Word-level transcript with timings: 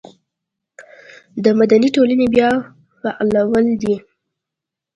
د 1.43 1.45
مدني 1.59 1.87
ټولنې 1.95 2.25
بیا 2.33 2.49
فعالول 2.99 3.67
دي. 3.81 3.95